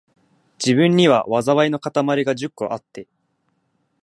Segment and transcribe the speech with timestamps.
[0.57, 3.07] 自分には、禍いのかたまりが十個あって、